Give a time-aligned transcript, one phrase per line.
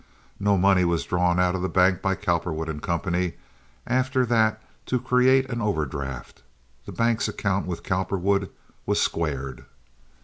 [0.39, 3.31] No money was drawn out of the bank by Cowperwood & Co.
[3.85, 6.41] after that to create an overdraft.
[6.87, 8.49] The bank's account with Cowperwood
[8.87, 9.63] was squared.